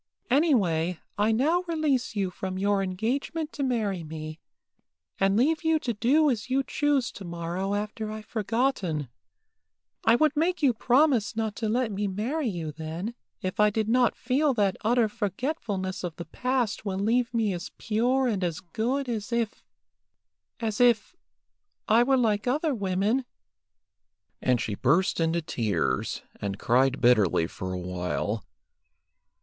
"Any 0.31 0.55
way, 0.55 0.99
I 1.15 1.31
now 1.31 1.61
release 1.67 2.15
you 2.15 2.31
from 2.31 2.57
your 2.57 2.81
engagement 2.81 3.51
to 3.53 3.61
marry 3.61 4.03
me, 4.03 4.39
and 5.19 5.37
leave 5.37 5.63
you 5.63 5.77
to 5.77 5.93
do 5.93 6.27
as 6.31 6.49
you 6.49 6.63
choose 6.63 7.11
tomorrow 7.11 7.75
after 7.75 8.09
I've 8.09 8.25
forgotten. 8.25 9.09
I 10.03 10.15
would 10.15 10.35
make 10.35 10.63
you 10.63 10.73
promise 10.73 11.35
not 11.35 11.55
to 11.57 11.69
let 11.69 11.91
me 11.91 12.07
marry 12.07 12.47
you 12.47 12.71
then, 12.71 13.13
if 13.43 13.59
I 13.59 13.69
did 13.69 13.87
not 13.87 14.15
feel 14.15 14.55
that 14.55 14.75
utter 14.83 15.07
forgetfulness 15.07 16.03
of 16.03 16.15
the 16.15 16.25
past 16.25 16.83
will 16.83 16.97
leave 16.97 17.31
me 17.31 17.53
as 17.53 17.69
pure 17.77 18.25
and 18.27 18.43
as 18.43 18.59
good 18.59 19.07
as 19.07 19.31
if 19.31 19.63
as 20.59 20.81
if 20.81 21.15
I 21.87 22.01
were 22.01 22.17
like 22.17 22.47
other 22.47 22.73
women;" 22.73 23.23
and 24.41 24.59
she 24.59 24.73
burst 24.73 25.19
into 25.19 25.43
tears, 25.43 26.23
and 26.41 26.57
cried 26.57 27.01
bitterly 27.01 27.45
for 27.45 27.71
a 27.71 27.77
while. 27.79 28.43